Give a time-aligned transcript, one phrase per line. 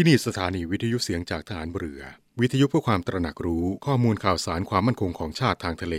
[0.00, 2.02] ที่นี่สถานีวิทยุเสียงจากฐานเรือ
[2.40, 5.96] วิทยุเพื่อความตระหนักรู้ข้อมูลข่าวสารความมั่นคงของชาติทางทะเล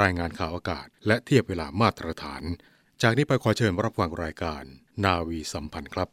[0.00, 2.42] รายงานข่าวอากาศ และเทียบเวลามาตรฐาน
[3.02, 4.62] จากนี้ไปขอเชิญรับฟังรายการ
[5.04, 6.08] นาวีสัมพันธ์ครับ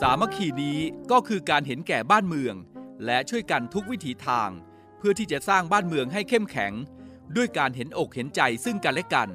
[0.00, 0.78] สามัคคีนี้
[1.10, 2.54] ก็คือการเห็นแก่บ้านเมือง
[3.04, 4.50] และช่วยกันทุกวิถีทาง
[4.98, 6.74] เพื่อที่จะสร้างบ้านเมืองให้เข้มแข็ง
[7.36, 9.28] ด้วยการเห็นอกเห็นใจซึ่งกันและกัน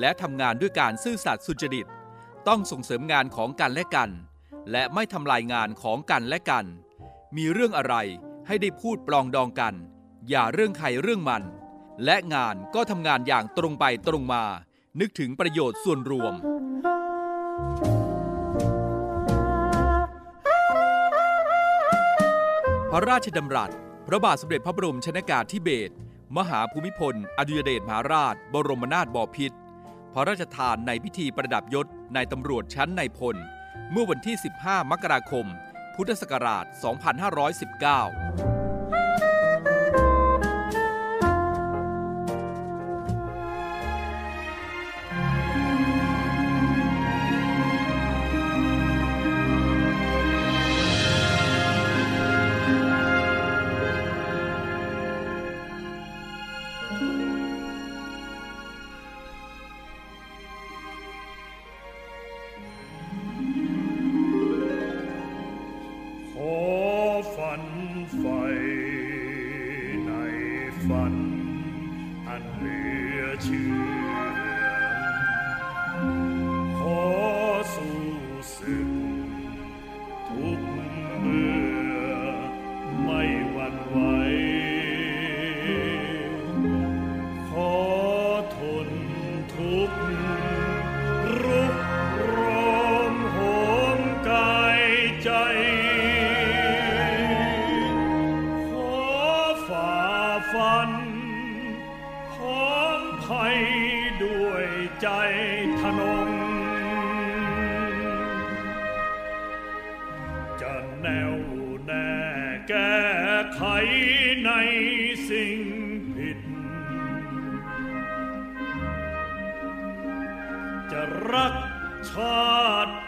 [0.00, 1.86] และทำงานด้วยการซื่อสัตย์สุจริต
[2.48, 4.10] ต้องส่งเสริมงานของกันและกัน
[4.72, 6.64] และไม่ทำลายงานของกันและกัน
[7.36, 7.94] มีเรื่องอะไร
[8.46, 9.74] ให้ได้พูดปลองดองกัน
[10.28, 11.42] อย่าเรื่องใครเรื่องมัน
[12.04, 14.44] และงานก็ทำงานอย่างตรงไปตรงมา
[15.00, 16.34] นึกถึงประโยชน์ส่วนรวม
[22.90, 23.70] พระราชดำรัส
[24.06, 25.94] พระบาทสมเด็จพระบรมชนากาธิเบศร
[26.36, 29.56] มหาภูมิพล อดุยเดชมหาราช บรมนาถบพิตร
[30.12, 33.36] พระราชทานในพิธีประดับยศในตำรวจชั้นในพล
[33.92, 35.46] เมื่อวันที่ 15 มกราคม
[35.94, 36.64] พุทธศักราช
[38.50, 38.55] 2519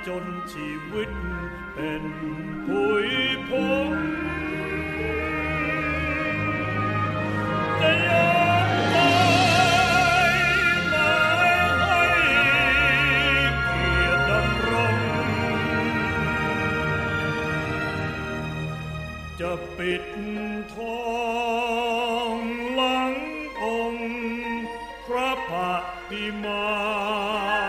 [0.08, 1.10] จนชีวิต
[1.74, 2.02] เป็น
[2.66, 3.08] ผุย
[3.48, 3.50] พ
[3.88, 3.90] ง
[7.80, 8.30] จะยอ
[8.66, 9.12] มตา
[10.32, 10.34] ย
[10.92, 11.12] มา
[11.80, 12.02] ให้
[13.64, 14.98] เกียรติดำรง
[19.40, 20.04] จะปิด
[20.74, 21.00] ทอ
[22.34, 22.38] ง
[22.74, 23.14] หลัง
[23.62, 24.10] องค์
[25.06, 25.52] พระป
[26.10, 27.67] ฏิมา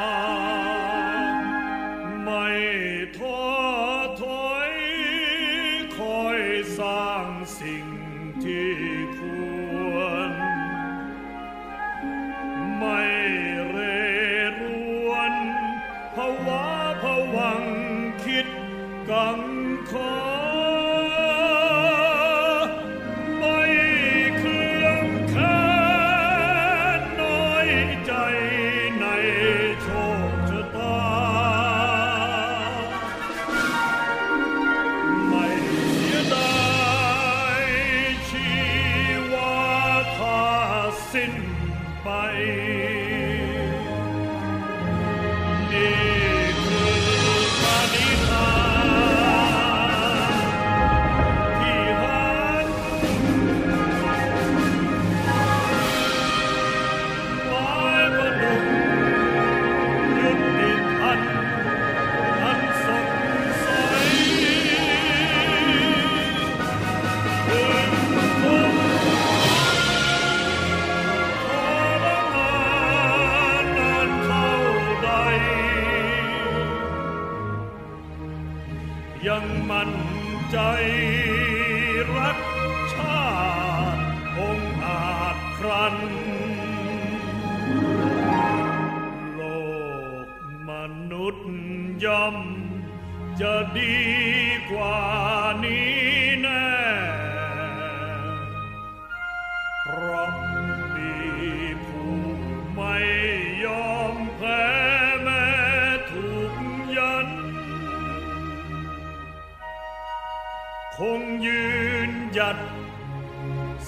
[111.04, 111.68] คงยื
[112.10, 112.58] นหยัด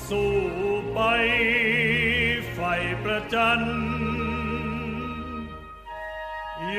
[0.08, 0.36] สู้
[0.94, 1.00] ไป
[2.54, 2.60] ไฟ
[3.04, 3.62] ประจัน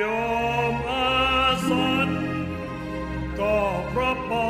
[0.01, 0.03] ย
[0.35, 0.43] อ
[0.73, 1.13] มอา
[1.69, 2.11] สัน
[3.39, 3.59] ก็
[3.89, 4.49] เพราะปอ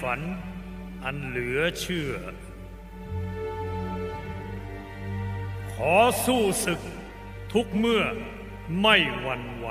[0.00, 0.20] ฝัน
[1.04, 2.12] อันเหลือเชื่อ
[5.72, 6.80] ขอสู้ศึก
[7.52, 8.04] ทุกเมื่อ
[8.80, 9.68] ไม่หวั่นไหว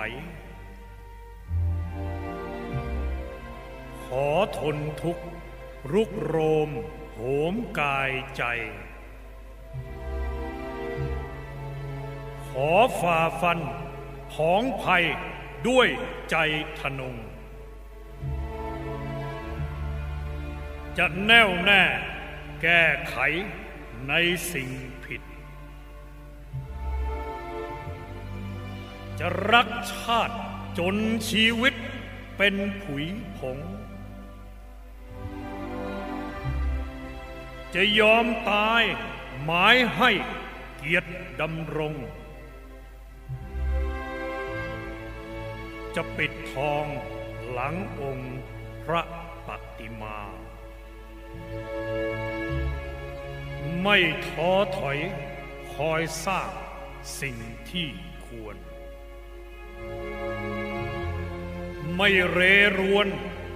[4.03, 4.27] ขอ
[4.57, 5.25] ทนทุกข์
[5.94, 6.69] รุกโรม
[7.13, 7.19] โห
[7.53, 8.44] มกายใจ
[12.47, 13.59] ขอฝ่าฟัน
[14.33, 15.05] ผองภัย
[15.67, 15.88] ด้วย
[16.29, 16.35] ใจ
[16.79, 17.15] ทนง
[20.97, 21.83] จะแน่วแน่
[22.61, 23.15] แก้ไข
[24.07, 24.13] ใน
[24.53, 24.69] สิ่ง
[25.03, 25.21] ผิด
[29.19, 30.37] จะรักชาติ
[30.79, 30.95] จน
[31.29, 31.73] ชีวิต
[32.37, 33.05] เป็นผุย
[33.37, 33.57] ผง
[37.73, 38.83] จะยอมตาย
[39.43, 40.11] หมายให้
[40.77, 41.11] เกียรติ
[41.41, 41.93] ดำรง
[45.95, 46.85] จะปิดทอง
[47.49, 48.37] หลังองค์
[48.85, 49.01] พระ
[49.47, 50.19] ปฏิมา
[53.81, 53.97] ไม่
[54.27, 54.99] ท้อถอย
[55.73, 56.49] คอยสร้าง
[57.19, 57.37] สิ่ง
[57.69, 57.87] ที่
[58.25, 58.55] ควร
[61.97, 62.39] ไม่เร
[62.79, 63.07] รวน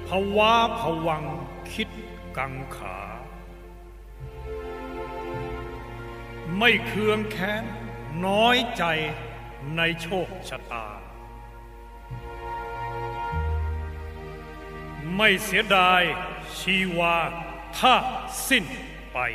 [0.07, 1.23] ภาวะผวัง
[1.71, 1.89] คิด
[2.37, 2.99] กังขา
[6.57, 7.63] ไม่เคืองแค้น
[8.25, 8.83] น้อยใจ
[9.77, 10.87] ในโชคชะตา
[15.15, 16.01] ไม่เสียดาย
[16.57, 17.17] ชีวา
[17.79, 17.93] ถ้า
[18.49, 19.25] สิ้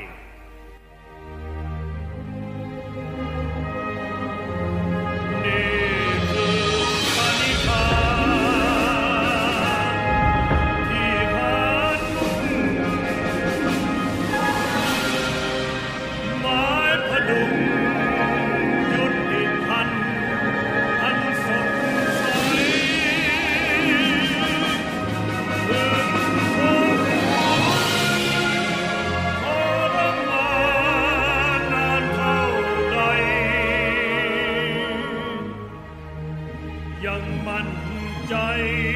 [38.52, 38.91] ใ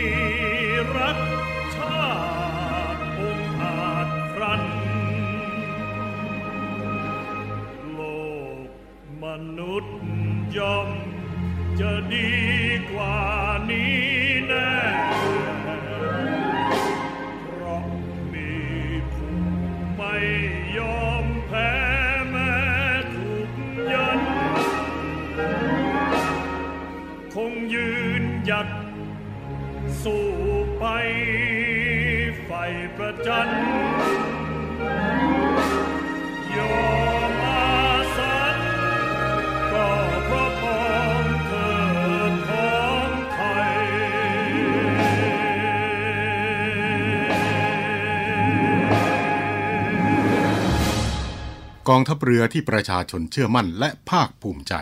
[51.97, 54.75] องทัพเรือที่ประชาชนเชื่อมั่นและภาคภูมิใจ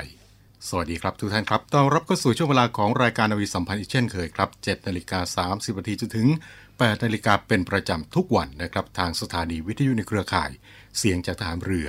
[0.68, 6.26] สวัสดีครับทุกท่านครับ ต้อนรับเข้าสู่ช่วงเวลาของรายการนาวีสัมพันธ์อีกเช่นเคยครับ7นาฬิกา30นาทีจนถึง
[6.66, 10.50] 8นาฬิกาเป็นประจำทุกวันนะครับ ทางสถานีวิทยุในเครือข่าย
[10.98, 11.88] เสียงจากทหารเรือ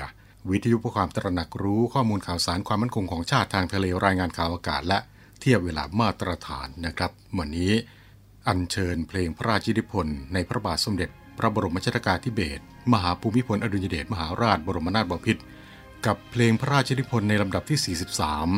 [0.50, 5.00] วิทยุเพื่อความตระหนักรู้ข้อมูลข่าวสารความมั่นคงของชาติทางทะเลรายงานข่าวอากาศ และ
[5.40, 7.74] เทียบเวลามาตรฐานนะครับวันนี้
[8.48, 12.64] อัญเชิญเพลงพระราชนิพนธ์ในพระบาทสมเด็จ พระบรมชนกาธิเบศร
[12.94, 15.42] มหาภูมิพลอดุลยเดชมหาราชบรมนาถบพิตร
[16.06, 17.98] กับเพลงพระราชนิพนธ์ในลำดับที่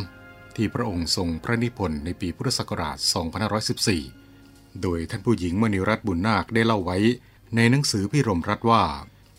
[0.06, 2.98] 43 ที่พระองค์ทรงพระนิพนธ์ในปีพุทธศักราช
[4.10, 6.98] 2514 โดยท่านผู้หญิงมณีรัตน์บุญนาคได้เล่าไว้
[7.56, 8.84] ในหนังสือพิรมรัตว่า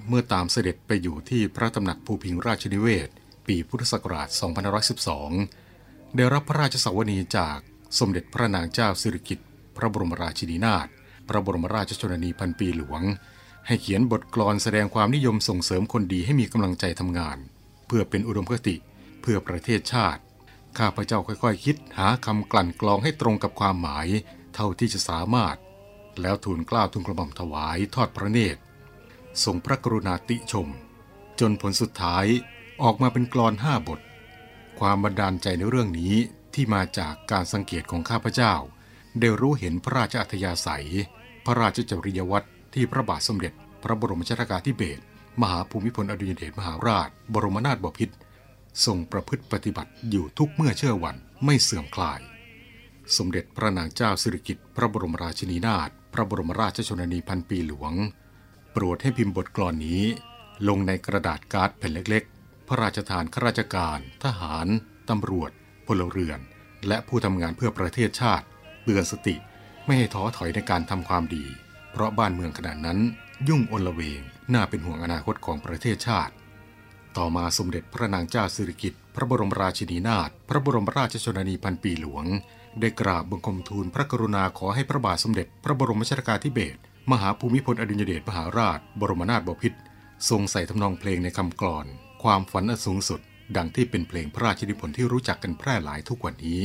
[0.08, 3.08] เมื่อตามเสด็จไปอยู่ที่พระตำหนักภูพิงราชนิเวศ
[3.46, 4.28] ปีพุทธศักราช
[5.42, 7.58] 2512 ได้รับพระราชสวนีจาก
[7.98, 10.86] สมเด็จพระนางเจ้าสิริกิติ์พระบรมราชินีนาถ
[11.28, 13.02] พระบรมราชชนนีพันปีหลวง
[13.68, 17.38] ให้เขียนบทกลอนแสดงความนิยมส่งเสริมคนดีให้มีกำลังใจทำงาน
[17.86, 18.76] เพื่อเป็นอุดมคติ
[19.20, 20.22] เพื่อประเทศชาติ
[20.78, 24.06] ข้าพเจ้าค่อยๆคิด หาคำกลั่นกรองให้ตรงกับความหมาย
[24.54, 25.56] เท่าที่จะสามารถ
[26.20, 28.60] แล้วทูลกล้าวทูลกระหม่อมถวายทอดพระเนตร
[29.44, 30.68] ทรงพระกรุณาติชม
[31.40, 32.26] จนผลสุดท้าย
[32.82, 34.00] ออกมาเป็นกลอนห้าบท
[34.80, 36.14] ความบันดาลใจในเรื่องนี้
[36.54, 38.54] ที่มาจากการสังเกตของข้าพเจ้า
[39.20, 40.88] ได้รู้เห็นพระราชอัธยาศัย
[41.44, 45.02] พระราชจริยวัตร ที่พระบาทสมเด็จ พระบรมชนากาธิเบศร
[45.42, 48.14] มหาภูมิพลอดุลยเดชมหาราช บรมนาถบพิตร
[48.84, 52.20] ทรงประพฤติปฏิบัติอยู่ทุกเมื่อเชื่อวันไม่เสื่อมคลาย
[53.16, 57.92] สมเด็จพระนางเจ้าสิริกิติ์พระบรมราชินีนาถพระบรมราชชนนีพันปีหลวง
[58.72, 60.02] โปรดให้พิมพ์บทกลอนนี้
[60.68, 64.66] ลงในกระดาษการ์ดแผ่นเล็ก ๆ พระราชทานข้าราชการ ทหาร
[65.10, 65.50] ตำรวจ
[65.86, 66.40] พลเรือน
[66.88, 68.46] และผู้ทำงานเพื่อประเทศชาติ
[68.84, 69.36] เตือนสติ
[69.84, 71.44] ไม่ให้ท้อถอยในการทำความดี
[71.98, 72.98] ราะบ้านเมืองขณะนั้น
[73.48, 74.20] ยุ่งอนละเวง
[74.54, 76.32] น่าเป็นห่วงอนาคตของประเทศชาติ
[77.16, 82.24] ต่อมาสมเด็จพระนางเจ้าสิริกิติ์พระบรมราชินีนาถพระบรมราชชนนีพันปีหลวง
[82.80, 86.78] ได้กราบบังคมทูลพระกรุณาขอให้พระบาทสมเด็จ พระบรมชนกาธิเบศร
[87.10, 89.78] มหาภูมิพลอดุลยเดชมหาราช บรมนาถบพิตร
[90.28, 91.86] ทรงใส่ทำนองเพลงในคำกลอน
[92.22, 93.20] ความฝันอันสูงสุด
[93.56, 96.62] ดังที่เป็นเพลงพระราชนิพนธ์ที่รู้จักกันแพร่หลายทุกวันนี้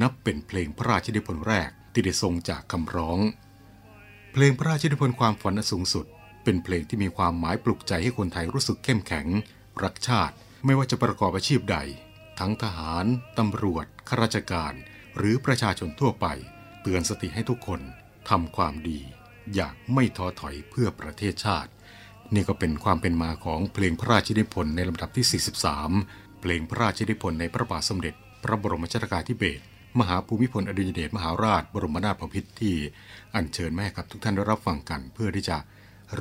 [0.00, 3.18] นับเป็นเพลงพระราชนิพนธ์แรกที่ได้ทรงจากคำร้อง
[4.32, 6.06] เพลงพระราชนิพนธ์ความฝันอันสูงสุด
[6.44, 9.26] เป็นเพลงที่มีความหมายปลุกใจให้คนไทยรู้สึกเข้มแข็ง
[9.84, 10.34] รักชาติ
[10.64, 11.78] ไม่ว่าจะประกอบอาชีพใด
[12.38, 13.04] ทั้งทหาร
[13.38, 14.72] ตำรวจข้าราชการ
[15.16, 16.26] หรือประชาชนทั่วไป
[16.82, 17.80] เตือนสติให้ทุกคน
[18.30, 19.00] ทำความดี
[19.54, 21.70] อย่างไม่ท้อถอยเพื่อประเทศชาติ
[22.34, 25.42] นี่ก็เป็นความเป็นมาของเพลงพระราชนิพนธ์ในลำดับที่
[25.98, 29.62] 43 เพลงพระราชนิพนธ์ในพระบาทสมเด็จ พระบรมชนกาธิเบศร
[29.98, 32.74] มหาภูมิพลอดุลยเดชมหาราชบรมนาถบพิตรที่
[33.34, 35.56] อัญเชิญแม่กับทุกท่านได้รับฟังกัน เพื่อที่จะ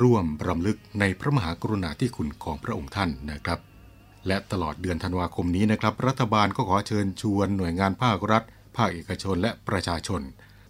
[0.02, 3.60] ร่วมรำลึกในพระมหากรุณาธิคุณของพระองค์ท่านนะครับ
[4.28, 8.44] และตลอดเดือนธันวาคมนี้นะครับ รัฐบาลก็ขอเชิญชวนหน่วยงานภาครัฐ
[8.78, 10.22] ภาคเอกชนและประชาชน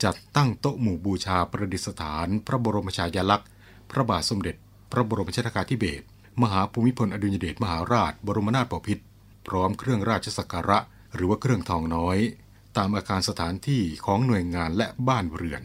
[0.03, 3.47] จัดตั้งโต๊ะหมู่บูชาประดิษฐาน พระบรมฉายาลักษณ์
[3.91, 4.55] พระบาทสมเด็จ
[4.91, 6.05] พระบรมชนกาธิเบศร
[6.41, 9.03] มหาภูมิพลอดุลยเดชมหาราช บรมนาถบพิตร
[9.47, 10.79] พร้อมเครื่องราชสักการะ
[11.15, 12.17] หรือว่าเครื่องทองน้อย
[12.77, 15.61] ตามอาคารสถานที่ของหน่วยงานและบ้านเรือน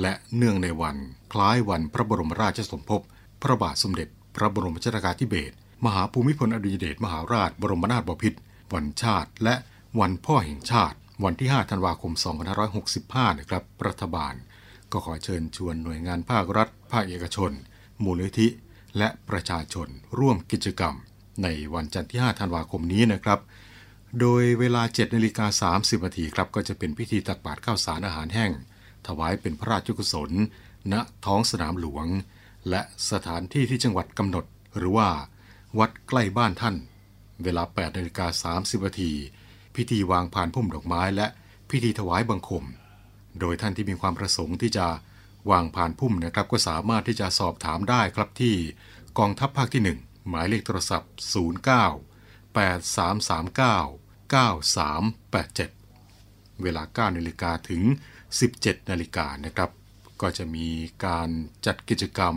[0.00, 0.96] และเนื่องในวัน
[1.32, 3.00] คล้ายวันพระบรมราชสมภพ
[3.42, 8.38] พระบาทสมเด็จ พระบรมชนกาธิเบศรมหาภูมิพลอดุลยเดชมหาราช บรมนาถบพิตร
[8.74, 9.54] วันชาติ และ
[10.00, 12.12] วันพ่อแห่งชาติ วันที่ 5 ธันวาคม
[12.76, 14.34] 2565 นะครับรัฐบาล
[14.92, 17.50] ก็ขอเชิญชวนหน่วยงานภาครัฐ ภาคเอกชน
[18.02, 18.48] มูลนิธิ
[18.98, 19.88] และประชาชน
[20.18, 20.94] ร่วมกิจกรรม
[21.42, 23.40] ในวันจันทร์ที่ 5 ธันวาคมนี้นะครับ
[24.20, 28.52] โดยเวลา7นาฬิกา30นาทีครับก็จะเป็นพิธีตักบาตรข้าวสารอาหารแห้ง
[29.08, 30.30] ถวายเป็นพระราชกุศล
[30.92, 30.94] ณ
[31.26, 32.06] ท้องสนามหลวง
[32.70, 34.44] และสถานที่ที่จังหวัดกำหนด
[34.76, 35.08] หรือว่า
[35.78, 36.76] วัดใกล้บ้านท่าน
[37.42, 39.12] เวลา8นาฬิกา30นาที
[39.76, 41.26] พิธีวางผ่านพุ่มดอกไม้และ
[41.70, 42.64] พิธีถวายบังคม
[43.40, 44.86] โดยท่านที่มีความประสงค์ที่จะ
[45.50, 48.54] วางผ่านพุ่มนะครับ ก็สามารถที่จะสอบถามได้ครับที่
[49.18, 51.18] กองทัพภาคที่ 1 หมายเลขโทรศัพท์ 09
[52.56, 57.82] 8339 9387 เวลา9นาฬิกาถึง
[58.28, 59.70] 17 นาฬิกานะครับ
[60.20, 60.68] ก็จะมี
[61.06, 61.28] การ
[61.66, 62.34] จัดกิจกรรม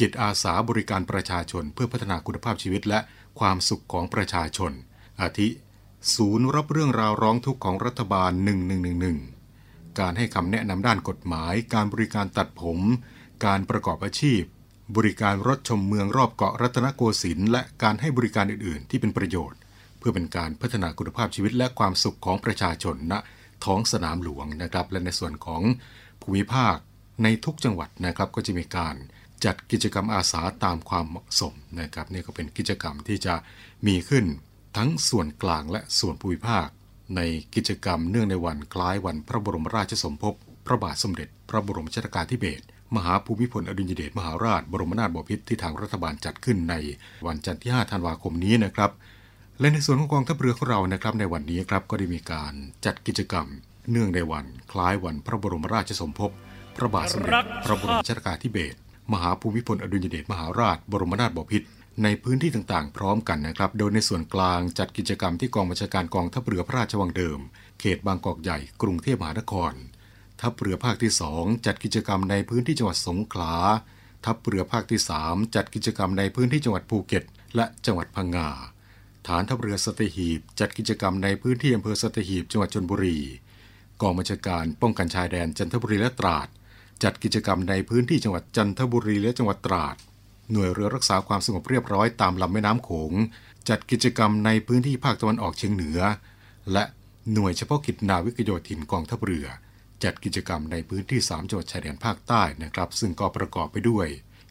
[0.00, 3.00] จิตอาสาบริการประชาชน เพื่อพัฒนาคุณภาพชีวิตและ
[3.40, 4.72] ความสุขของประชาชน
[5.20, 5.48] อาทิ
[6.14, 8.30] ศูนย์รับเรื่องราวร้องทุกข์ของรัฐบาล
[9.14, 12.78] 1111 การให้คำแนะนำด้านกฎหมาย การบริการตัดผม
[13.44, 14.42] การประกอบอาชีพ
[14.96, 19.58] บริการรถชมเมืองรอบเกาะรัตนโกสินทร์และการให้บริการอื่น ๆ ที่เป็นประโยชน์
[19.98, 23.14] เพื่อเป็นการพัฒนาคุณภาพชีวิตและความสุขของประชาชนณ
[23.64, 25.62] ท้องสนามหลวงนะครับ และในส่วนของ
[26.22, 26.76] ภูมิภาค
[27.22, 28.94] ในทุกจังหวัดนะครับก็จะมีการ
[29.44, 33.34] จัดกิจกรรมอาสาตามความเหมาะสมนะครับนี่ก็เป็นกิจกรรมที่จะ
[33.86, 34.24] มีขึ้น
[34.76, 36.66] ทั้งส่วนกลางและส่วนภูมิภาค
[37.16, 37.20] ใน
[37.54, 40.34] กิจกรรมเนื่องในวันคล้ายวันพระบรมราชสมภพ
[40.66, 42.64] พระบาทสมเด็จ พระบรมชนกาธิเบศร
[42.96, 46.74] มหาภูมิพลอดุลยเดชมหาราช บรมนาถบพิตรที่ทางรัฐบาลจัดขึ้นใน
[47.26, 48.90] วันจันทร์ที่ 5 ธันวาคมนี้นะครับ
[49.60, 52.52] และในส่วนของกองทัพเรือของเรานะครับในวันนี้ครับก็ได้มีการ
[52.84, 53.46] จัดกิจกรรม
[53.90, 56.30] เนื่องในวัน คล้ายวันพระบรมราชสมภพ
[56.76, 57.32] พระบาทสมเด็จ
[57.64, 58.78] พระบรมชนกาธิเบศร
[59.12, 61.66] มหาภูมิพลอดุลยเดชมหาราช บรมนาถบพิตร
[62.02, 67.40] ในพื้นที่ต่างๆ พร้อมกันนะครับ โดยในส่วนกลางจัดกิจกรรมที่กองบัญชาการกองทัพเรือพระราชวังเดิม
[67.80, 69.72] เขตบางกอกใหญ่กรุงเทพมหานคร
[70.40, 73.54] ทัพเรือภาคที่ 2 จัดกิจกรรมในพื้นที่จังหวัดสงขลา
[74.24, 77.24] ทัพเรือภาคที่ 3 จัดกิจกรรมในพื้นที่จังหวัดภูเก็ต
[77.56, 78.50] และจังหวัดพังงา
[79.26, 83.18] ฐานทัพเรือสัตหีบ จัดกิจกรรมในพื้นที่อำเภอสัตหีบจังหวัดชลบุรี
[84.02, 86.48] กองบัญชาการป้องกันชายแดนจันทบุรีและตราด
[87.02, 89.96] จัดกิจกรรมในพื้นที่จังหวัดจันทบุรีและจังหวัดตราด
[90.52, 93.12] หน่วยเรือรักษาความสงบเรียบร้อยตามลำแม่น้ำโขง
[93.68, 96.00] จัดกิจกรรมในพื้นที่ภาคตะวันออกเฉียงเหนือ
[96.72, 96.84] และ
[97.32, 99.46] หน่วยเฉพาะกิจนาวิกโยธินกองทัพเรือ
[100.04, 104.06] จัดกิจกรรมในพื้นที่ 3 จังหวัดชายแดนภาคใต้นะครับ ซึ่งก็ประกอบไปด้วย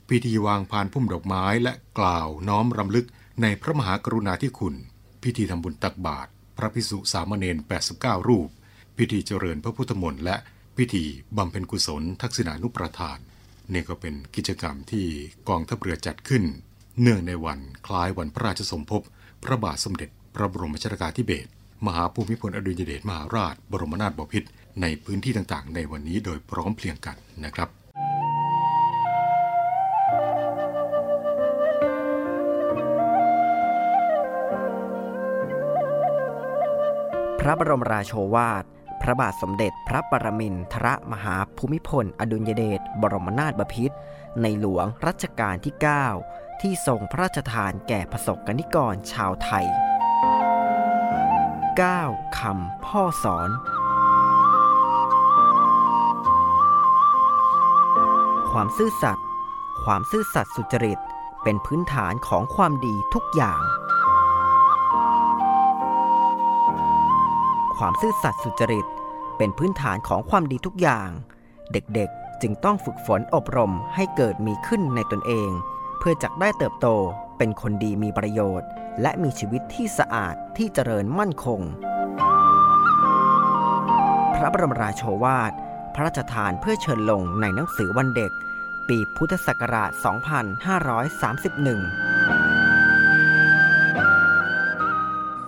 [0.07, 3.05] พิธีวางพานพุ่มดอกไม้และกล่าวน้อมรำลึก
[3.41, 4.75] ในพระมหากรุณาธิคุณ
[5.23, 7.57] พิธีทำบุญตักบาตรพระพิสุสามเณร
[7.93, 8.49] 89 รูป
[8.97, 10.35] พิธีเจริญพระพุทธมนต์และ
[10.77, 11.03] พิธี
[11.37, 13.17] บำเพ็ญกุศล ทักษิณานุประทาน
[13.73, 15.05] นี่ก็เป็นกิจกรรมที่
[15.49, 16.43] กองทัพเรือจัดขึ้น
[17.01, 19.01] เนื่องในวันคล้ายวันพระราชสมภพ
[19.43, 21.49] พระบาทสมเด็จ พระบรมชนกาธิเบศร
[21.85, 24.49] มหาภูมิพลอดุลยเดชมหาราช บรมนาถบพิตร
[24.81, 27.69] ในพื้นที่ต่างๆ ในวันนี้โดยพร้อมเพรียงกันนะครับ
[37.39, 38.63] พระบรมราโชวาท
[39.01, 43.95] พระบาทสมเด็จพระปรมินทรมหาภูมิพล อดุลยเดชบรมนาถบพิตร
[44.41, 45.75] ในหลวงรัชกาลที่
[46.17, 49.65] 9 ที่ทรงพระราชทานแก่ประสบกนิกรชาวไทย
[51.61, 52.39] 9.
[52.39, 53.49] คำพ่อสอน
[58.51, 59.25] ความซื่อสัตย์
[59.83, 60.99] ความซื่อสัตย์สุจริต
[61.43, 63.61] เป็นพื้นฐานของความดีทุกอย่าง
[67.79, 68.85] ความซื่อสัตย์สุจริต
[69.37, 71.09] เป็นพื้นฐานของความดีทุกอย่าง
[71.71, 75.49] เด็กๆจึงต้องฝึกฝนอบรมให้เกิดมีขึ้นในตนเอง
[75.99, 76.87] เพื่อจักได้เติบโต
[77.37, 78.67] เป็นคนดีมีประโยชน์
[79.01, 81.61] และมีชีวิตที่สะอาดที่เจริญมั่นคง
[84.35, 85.51] พระบรมราโชวาท
[85.95, 88.31] พระราชทานเพื่อเชิญลงในหนังสือวันเด็ก
[88.87, 92.18] ปีพุทธศักราช 2531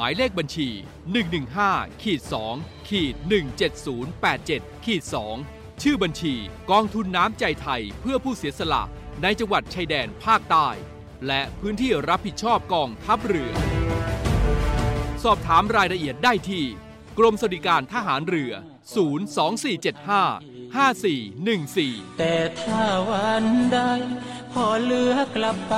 [0.00, 0.68] หมายเลขบัญชี
[1.36, 2.20] 115ขีด
[2.54, 3.14] 2ขีด
[4.04, 5.02] 17087ขีด
[5.42, 6.34] 2ชื่อบัญชี
[6.70, 8.82] กองทุนน้ำใจไทยเพื่อผู้เสียสละ
[9.22, 10.68] ในจังหวัดชายแดนภาคใต้
[11.26, 13.52] และพื้นที่รับผิดชอบกองทัพเรือ
[15.22, 16.64] สอบถามรายละเอียดได้ที่
[17.18, 18.52] กรมสวัสดิการทหารเรือ
[19.74, 23.78] 02475 5414 แต่ถ้าวันใด
[24.52, 25.74] พอเหลือกลับไป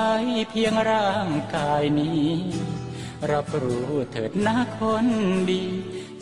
[0.50, 2.30] เพียงร่างกายนี้
[3.30, 5.06] รับรู้เถิดนะคน
[5.50, 5.62] ดี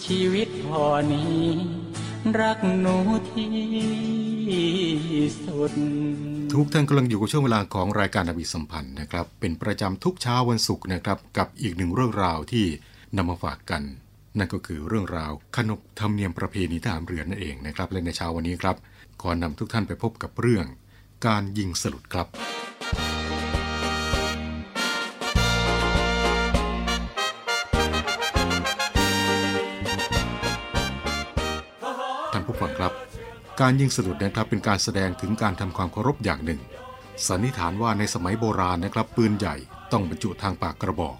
[0.04, 1.44] ชีวิตพอนี้
[2.40, 2.96] รักหนู
[3.30, 3.50] ที่
[5.44, 5.72] สุด
[6.52, 12.66] ทุกท่านกำลังอยู่กับช่วงเวลาของรายการนาวีสัมพันธ์นะครับ เป็นประจำทุกเช้าวันศุกร์นะครับ กับอีกหนึ่งเรื่องราวที่
[13.16, 13.82] นำมาฝากกัน
[14.38, 18.76] นั่นก็คือเรื่องราวขนบธรรมเนียมประเพณีทหารเรือนั่นเองนะครับและในเช้าวันนี้ครับ
[19.22, 20.66] ขอนำทุกท่านไปพบกับเรื่อง
[21.26, 22.26] การยิงสลุดครับ
[33.60, 36.60] การยิงสลุดนะครับเป็นการแสดงถึงการทำความเคารพอย่างหนึ่ง
[37.26, 39.56] สันนิษฐานว่าในสมัยโบราณนะครับ ปืนใหญ่
[39.92, 41.16] ต้องบรรจุทางปากกระบอก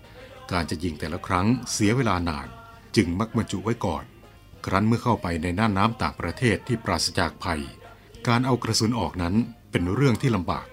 [0.53, 2.49] การจะยิงแต่ละครั้งเสียเวลานาน
[2.97, 4.05] จึงมักบรรจุไว้ก่อน
[4.67, 7.63] ครั้นเมื่อเข้าไปในน่านน้ำต่างประเทศที่ปราศจากภัย
[8.29, 9.35] การเอากระสุนออกนั้น
[9.71, 10.67] เป็นเรื่องที่ลำบาก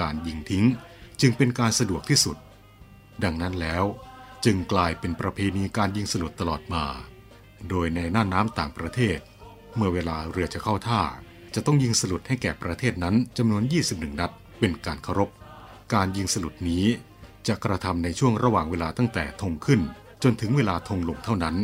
[0.00, 0.64] การยิงทิ้ง
[1.20, 2.36] จึงเป็นการสะดวกที่สุด
[3.24, 3.84] ดังนั้นแล้ว
[4.44, 6.84] จึงกลายเป็นประเพณีการยิงสลุดตลอดมา
[7.68, 9.20] โดยในน่านน้ำต่างประเทศ
[9.76, 11.02] เมื่อเวลาเรือจะเข้าท่า
[11.54, 13.62] จะต้องยิงสลุดให้แก่ประเทศนั้นจำนวน
[13.92, 15.30] 21 นัด เป็นการเคารพ
[15.94, 16.84] การยิงสลุดนี้
[17.48, 19.80] จะกระทำในช่วงระหว่างเวลาตั้งแต่ธงขึ้น
[20.22, 21.56] จนถึงเวลาธงลงเท่านั้น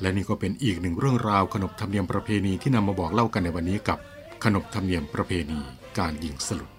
[0.00, 3.98] และนี่ก็เป็นอีกหนึ่งเรื่องราวขนบธรรมเนียมประเพณีที่นำมาบอกเล่ากันในวันนี้กับ
[4.44, 5.60] ขนบธรรมเนียมประเพณี
[5.98, 6.70] การยิงสลุด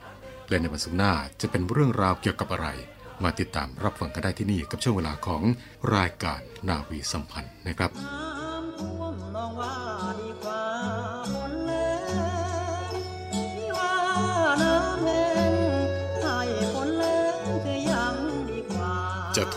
[0.50, 2.68] และในวันศุกร์หน้าจะเป็นเรื่องราวเกี่ยวกับอะไร
[3.24, 5.44] มาติดตามรับฟังกันได้ที่นี่กับช่วงเวลาของ
[5.96, 7.92] รายการนาวีสัมพันธ์นะครับ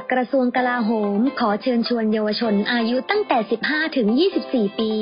[0.00, 4.08] กงานปลัดกระทรวงกลาโหม ขอเชิญชวนเยาวชนอายุตั้งแต่ 15 ถึง
[4.42, 4.92] 24 ปี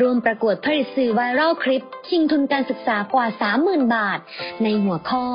[0.00, 3.26] ร่วมประกวดผลิตสื่อไวรัลคลิป ชิงทุนการศึกษากว่า
[3.60, 4.18] 30,000 บาท
[4.62, 5.26] ในหัวข้อ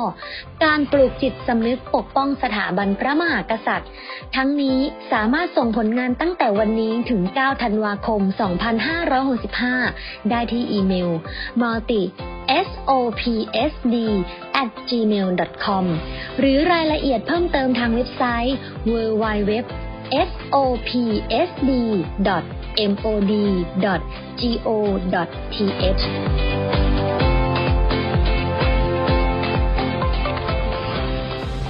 [0.64, 3.90] การปลูกจิตสำนึกปกป้องสถาบันพระมหากษัตริย์
[4.36, 4.78] ทั้งนี้
[5.12, 8.20] สามารถส่งผลงานตั้งแต่วันนี้ถึง 9 ธันวาคม
[9.46, 11.10] 2565 ได้ที่อีเมล
[11.60, 12.02] multi
[12.66, 13.94] sopsd
[14.62, 15.84] at gmail.com
[16.38, 18.56] หรือรายละเอียดเพิ่มเติมทางเว็บไซต์
[18.90, 19.52] www
[20.28, 21.20] sopsd.mod.go.th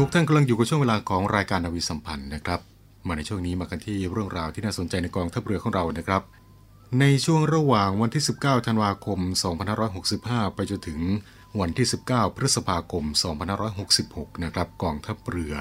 [0.00, 2.60] ทุกท่านกำลังอยู่กับช่วงเวลาของรายการนาวีสัมพันธ์นะครับ
[3.06, 6.22] มาในช่วงนี้มากันที่เรื่องราวที่น่าสนใจในกองทัพเรือของเรานะครับ
[7.00, 9.18] ในช่วงระหว่างวันที่ 19 ธันวาคม
[9.86, 11.00] 2565 ไปจนถึง
[11.60, 13.04] วันที่ 19 พฤษภาคม
[13.74, 15.54] 2566 นะครับกองทัพเรือ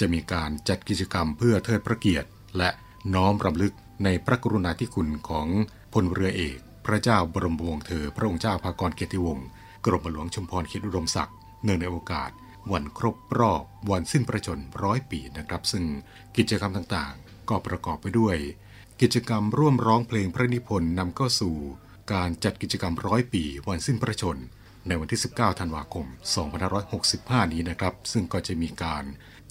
[0.00, 2.70] จะมีการจัดกิจกรรมเพื่อเทิดพระเกียรติ และ
[3.14, 5.48] น้อมรำลึกในพระกรุณาธิคุณของ
[5.92, 9.46] พลเรือเอก พระเจ้าบรมวงศ์เธอ พระองค์เจ้าพากรเกียรติวงศ์
[9.86, 12.30] กรมหลวงชุมพรเขตอุดมศักดิ์เนื่องในโอกาส
[12.72, 15.84] วันครบรอบวันสิ้นพระชนร้อยปีนะครับ ซึ่ง
[16.36, 18.36] กิจกรรมต่างๆ ก็ประกอบไปด้วย
[19.00, 21.56] กิจกรรมร่วมร้องเพลงพระนิพนธ์นำเข้าสู่
[22.12, 24.38] การจัดกิจกรรมร้อยปีวันสิ้นพระชน
[24.86, 26.06] ในวันที่ 19 ธันวาคม
[26.80, 29.04] 2565 นี้นะครับ ซึ่งก็จะมีการ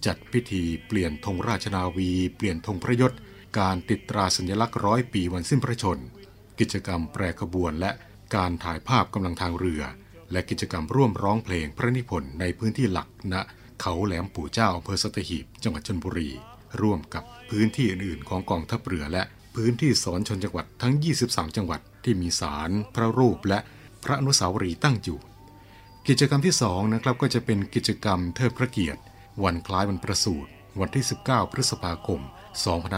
[0.05, 3.13] จัดพิธีเปลี่ยนธงราชนาวี เปลี่ยนธงพระยศ
[3.59, 5.99] การติดตราสัญลักษณ์ร้อยปีวันสิ้นพระชน
[6.59, 7.91] กิจกรรมแปรขบวนและ
[8.35, 9.83] การถ่ายภาพกำลังทางเรือ
[10.35, 13.35] และกิจกรรมร่วมร้องเพลงพระนิพนธ์ในพื้นที่หลักณ
[13.81, 16.29] เขาแหลมปู่เจ้าอำเภอสัตหีบจังหวัดชลบุรี
[16.81, 19.23] ร่วมกับพื้นที่อื่นๆ ของกองทัพเรือและ
[19.55, 20.93] พื้นที่สอนชนจังหวัดทั้ง
[21.25, 23.59] 23 จังหวัดที่มีศาลพระรูปและ
[24.03, 25.19] พระอนุสาวรีย์ตั้งอยู่
[26.07, 29.01] กิจกรรมที่2นะครับก็จะเป็นกิจกรรมเทิดพระเกียรติ
[29.43, 32.21] วันคล้ายวันประสูติวันที่ 19 พฤษภาคม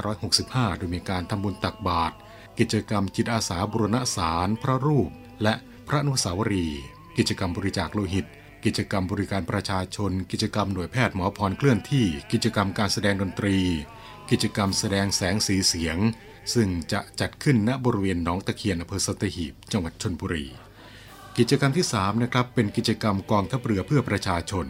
[0.02, 2.16] 2565 โดยมีการทำบุญตักบาตร
[2.60, 5.10] กิจกรรมจิตอาสาบุรณสารพระรูป
[5.44, 5.54] และ
[5.88, 6.84] พระอนุสาวรีย์
[7.18, 8.26] กิจกรรมบริจาคโลหิต
[8.66, 13.58] กิจกรรมบริการประชาชน กิจกรรมหน่วยแพทย์หมอพรเคลื่อนที่ กิจกรรมการแสดงดนตรี
[14.32, 15.98] กิจกรรมแสดงแสงสีเสียง
[16.54, 20.46] ซึ่งจะจัดขึ้นณบริเวณหนองตะเคียนอำเภอสัตหีบ จังหวัดชลบุรี
[21.38, 24.66] กิจกรรมที่3นะครับเป็นกิจกรรมกองทัพเรือเพื่อประชาชน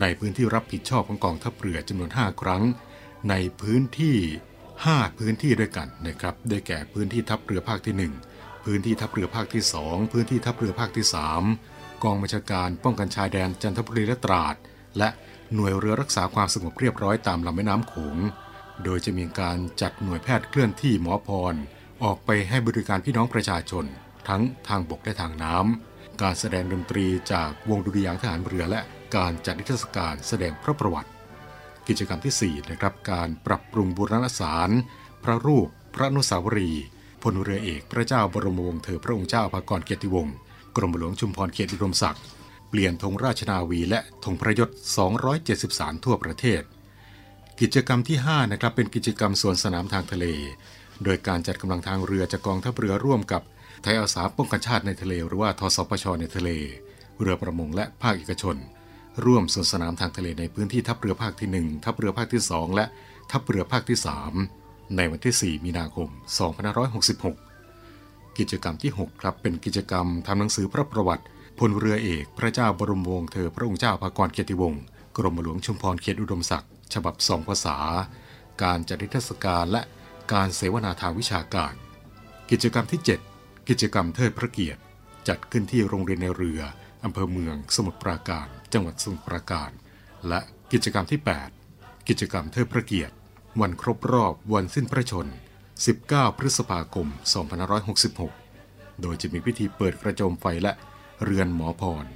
[0.00, 2.62] ในพื้นที่รับผิดชอบของกองทัพเรือจำนวน 5 ครั้ง
[3.30, 4.16] ในพื้นที่
[4.66, 7.94] 5 พื้นที่ด้วยกันนะครับได้แก่พื้นที่ทัพเรือภาคที่
[8.30, 11.71] 1 พื้นที่ทัพเรือภาคที่ 2 พื้นที่ทัพเรือภาคที่ 3
[12.02, 14.54] กองบัญชาการป้องกันชายแดนจันทบุรีและตราด
[14.98, 15.08] และ
[15.54, 18.16] หน่วยเรือรักษาความสงบเรียบร้อยตามลำแม่น้ำโขง
[18.84, 21.54] โดยจะมีการจัดหน่วยแพทย์เคลื่อนที่หมอพร
[22.04, 23.84] ออกไปให้บริการพี่น้องประชาชน
[24.28, 28.80] ทั้งทางบกและทางน้ำ การแสดงดนตรีจากวงดุริยางทหารเรือและ
[29.16, 31.10] การจัดนิทรรศการแสดงพระประวัติ
[31.88, 34.70] กิจกรรมที่4นะครับการปรับปรุงบูรณสาร
[35.24, 36.70] พระรูป พระนุสาวรี
[37.22, 40.34] พลเรือเอกพระเจ้าบรมวงศ์เธอพระองค์เจ้าพากรเกียรติวงศ์
[40.76, 42.22] กรมหลวงชุมพรเขตอุดมศักดิ์
[42.68, 44.68] เปลี่ยนธงราชนาวีและธงพระยศ
[45.36, 46.62] 273 ทั่วประเทศ
[47.60, 50.26] กิจกรรมที่ 5 นะครับ เป็นกิจกรรมสวนสนามทางทะเล
[51.04, 53.42] โดยการจัดกำลังทางเรือจากกองทัพเรือร่วมกับ
[53.82, 56.50] ไทยอาสาป้องกันชาติในทะเล หรือว่าทสปชในทะเล
[57.20, 58.56] เรือประมงและภาคเอกชน
[59.24, 62.84] ร่วมสวนสนามทางทะเลในพื้นที่ทัพเรือภาคที่ 1 ทัพเรือภาคที่ 2 และ
[63.30, 63.98] ทัพเรือภาคที่
[64.46, 66.08] 3 ในวันที่ 4 มีนาคม
[66.82, 67.51] 2566
[68.38, 71.24] กิจกรรมที่ 6 ครับเป็นกิจกรรมทำหนังสือพระประวัติ
[71.58, 74.82] พลเรือเอก พระเจ้าบรมวงศ์เธอพระองค์เจ้าพากรเกียรติวงศ์
[75.16, 77.76] กรมหลวงชุมพรเขตอุดมศักดิ์ฉบับสองภาษา
[78.62, 79.82] การจัดนิทรรศการและ
[80.32, 81.74] การเสวนาทางวิชาการ
[82.50, 83.00] กิจกรรมที่
[83.34, 84.80] 7 กิจกรรมเทิดพระเกียรติ
[85.28, 86.60] จัดขึ้นที่โรงเรียนในเรือ
[87.04, 89.70] อำเภอเมือง สมุทรปราการ จังหวัดสมุทรปราการ
[90.28, 90.40] และ
[90.72, 91.20] กิจกรรมที่
[91.64, 93.14] 8 กิจกรรมเทิดพระเกียรติ
[93.60, 95.36] วันครบรอบวันสิ้นพระชนม์
[95.86, 97.06] 19 พฤษภาคม
[98.24, 100.72] 2566 โดยจะมีพิธีเปิดกระโจมไฟและ
[101.24, 102.06] เรือนหมอพร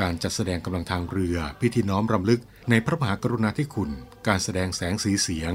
[0.00, 3.90] การจัดแสดงกำลังทางเรือ พิธีน้อมรำลึกในพระมหากรุณาธิคุณ
[4.26, 5.52] การแสดงแสงสีเสียง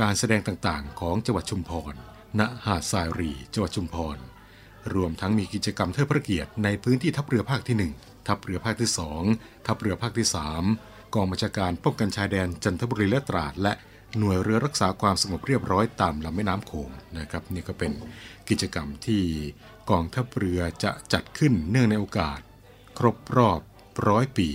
[0.00, 1.94] การแสดงต่างๆ ของจังหวัดชุมพร
[2.38, 4.18] ณ หาดทรายรี จังหวัดชุมพร
[4.94, 8.90] รวมทั้งมีกิจกรรมเทิดพระเกียรติในพื้นที่ทัพเรือภาคที่ 1 ทัพเรือภาคที่
[9.28, 10.28] 2 ทัพเรือภาคที่
[10.70, 13.72] 3 กองบัญชาการป้องกันชายแดนจันทบุรีและตราดและ
[14.18, 17.92] หน่วยเรือรักษาความสงบเรียบร้อยตามลำแม่น้ำโขงนะครับนี่ก็เป็น
[18.48, 19.22] กิจกรรมที่
[19.90, 22.40] กองทัพเรือจะจัดขึ้นเนื่องในโอกาส
[22.98, 23.60] ครบรอบ
[24.08, 24.48] ร้อยปี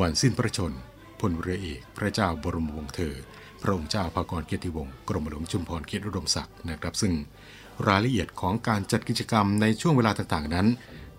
[0.00, 0.72] วันสิ้นพระชน
[1.20, 3.14] พลเรือเอกพระเจ้าบรมวงศ์เธอ
[3.60, 7.12] พระองค์เจ้าภากรเกียรติวงศ์กรมหลวงชุมพรเขตอุดมศักดิ์นะครับ ซึ่ง
[7.88, 10.66] รายละเอียดของการจัดกิจกรรมในช่วงเวลาต่างๆ นั้น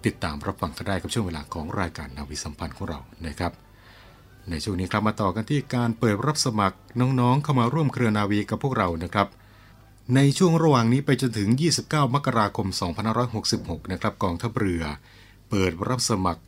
[0.06, 3.52] ติดตามรับฟังกันได้กับช่วงเวลาของรายการนาวิสัมพันธ์ของเรานะครับ
[4.50, 9.28] ในช่วงนี้ครับมาต่อกันที่การเปิดรับสมัครน้องๆ เข้ามาร่วมเครือนาวีกับพวกเรานะครับ
[10.16, 11.50] ในช่วงระหว่างนี้ไปจนถึง
[11.84, 12.68] 29 มกราคม
[13.30, 14.84] 2566 นะครับกองทัพเรือ
[15.50, 16.42] เปิดรับสมัคร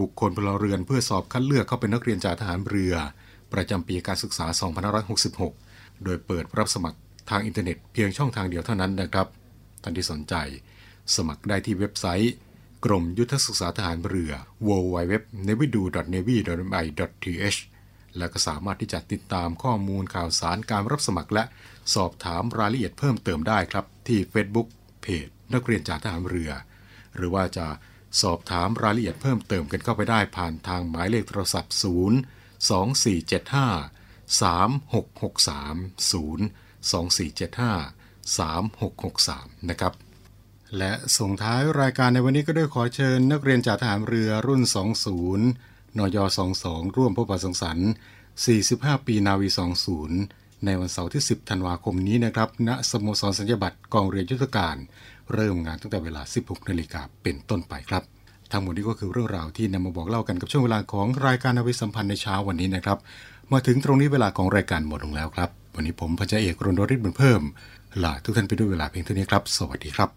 [0.00, 2.94] บุคคลพลเรือนเพื่อสอบคัดเลือกเข้าเป็นนักเรียนจ่าทหารเรือ
[3.52, 4.46] ประจำปีการศึกษา
[5.24, 6.98] 2566 โดยเปิดรับสมัคร
[7.30, 9.26] ทางอินเทอร์เน็ตเพียงช่องทางเดียวเท่านั้นนะครับ
[9.82, 10.34] ท่านที่สนใจ
[11.14, 12.34] สมัครได้ที่เว็บไซต์
[12.84, 14.32] กรมยุทธศึกษาทหารเรือ
[14.68, 17.58] www.navy.navy.th
[18.16, 21.44] และก็สามารถที่จะติดตามข้อมูลข่าวสารการรับสมัครและ
[21.94, 24.68] สอบถามรายละเอียดเพิ่มเติมได้ครับ ที่ Facebook
[25.02, 26.50] เพจ นักเรียนจ่าทหารเรือ
[27.16, 27.66] หรือว่าจะ
[28.22, 31.80] สอบถามรายละเอียดเพิ่มเติมกันเข้าไปได้ผ่านทางหมายเลขโทรศัพท์ 0
[32.68, 36.38] 2475 3663 0
[36.92, 39.92] 2475 3663 นะครับ
[40.76, 44.62] และส่งท้ายรายการในวันนี้ก็ด้วยขอเชิญนักเรียนจากทหารเรือรุ่น
[45.30, 46.16] 20 นย
[46.56, 47.90] 22 ร่วมพบปะสังสรรค์
[48.44, 49.48] 45 ปีนาวี
[50.06, 54.76] 20 ในวันเสาร์ที่ 10 ธันวาคมนี้นะครับ ณ สโมสรสัญญบัตรกองเรือยุทธการ
[55.34, 58.02] เริ่มงานตั้งแต่เวลา 16 นาฬิกาเป็นต้นไปครับ
[58.52, 62.98] ทั้งหมดนี้ก็คือเรื่องราวที่นำมาบอกเล่ากันกับช่วงเวลาของรายการนาวิสัมพันธ์ในเช้าวันนี้นะครับ
[63.52, 67.42] มาถึงตรงนี้เวลาของรายการหมดลงแล้วครับ วันนี้ผมพัชเอกรณริศบุญเพิ่ม
[68.02, 70.10] ลาทุกท่านไปด้วยเวลาเพียงเท่านี้ครับ สวัสดีครับ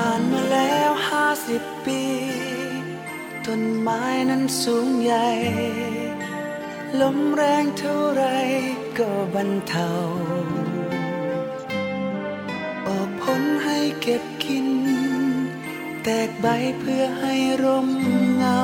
[0.00, 2.02] ผ่านมาแล้วห้าสิบปี
[3.46, 5.28] ต้นไม้นั้นสูงใหญ่
[7.00, 8.24] ลมแรงเท่าไร
[8.98, 9.90] ก็บรรเทา
[12.86, 14.68] ออกผลให้เก็บกิน
[16.04, 16.46] แตกใบ
[16.78, 17.88] เพื่อให้ร่ม
[18.36, 18.60] เงา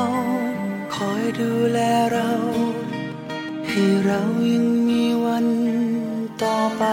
[0.94, 1.78] คอยดูแล
[2.12, 2.30] เรา
[3.68, 4.20] ให้เรา
[4.52, 5.46] ยังมีวัน
[6.42, 6.84] ต่อไป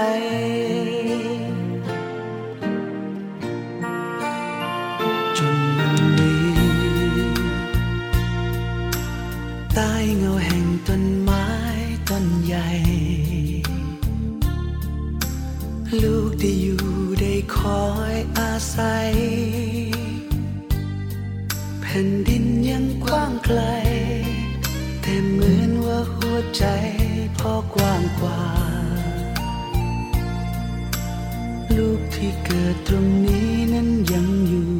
[31.77, 34.71] ลูกที่เกิดตรงนี้นั้นยังอยู่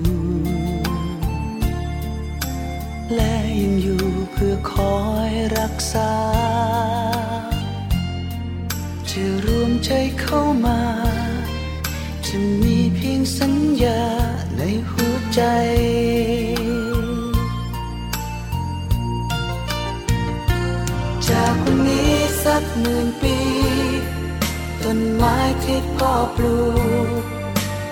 [3.16, 4.98] และยังอยู่เพื่อคอ
[5.30, 6.14] ยรักษา
[9.10, 10.80] จะรวมใจเข้ามา
[12.28, 14.02] จะมีเพียงสัญญา
[14.58, 15.42] ในหัวใจ
[25.80, 26.60] ไม้ที่พ่อปลู
[27.22, 27.24] ก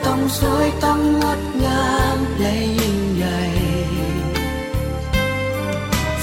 [0.05, 3.41] ต้องสวยต้องงดงามและยิ่งใหญ่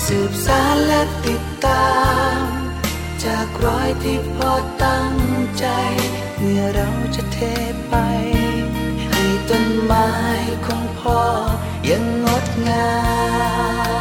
[0.07, 1.89] สืบสานและติดตา
[2.37, 2.39] ม
[3.25, 4.53] จจากรอยที่พ่อ
[4.85, 5.15] ตั้ง
[5.59, 5.67] ใจ
[6.39, 7.39] เมื่อเราจะเท
[7.89, 7.95] ไป
[9.13, 10.11] ให้ต้นไม้
[10.67, 11.21] ของพ่อ
[11.91, 12.89] ยังงดงา
[13.93, 13.94] ม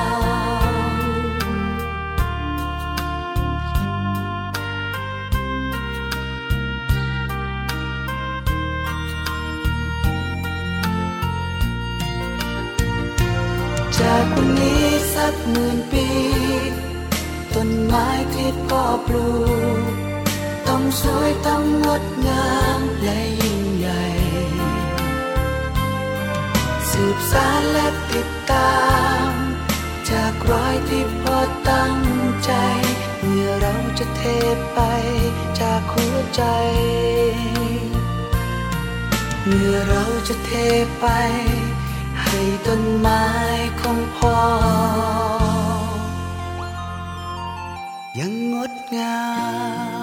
[15.31, 16.07] กหมื่นปี
[17.53, 19.29] ต้นไม้ที่พ่อปลู
[19.87, 19.91] ก
[20.67, 24.03] ต้องสวยต้องงดงามและยิ่งใหญ่
[26.89, 28.77] สืบสารและติดตา
[29.25, 29.29] ม
[30.09, 31.37] จากรอยที่พ่อ
[31.69, 31.95] ตั้ง
[32.45, 32.51] ใจ
[33.23, 34.21] เมื่อเราจะเท
[34.73, 34.79] ไป
[35.59, 36.43] จากหัวใจ
[39.45, 40.51] เมื่อเราจะเท
[40.99, 41.05] ไป
[42.33, 43.25] ใส่ต้นไม้
[43.81, 44.37] ของพ่อ
[48.19, 49.19] ยังงดงา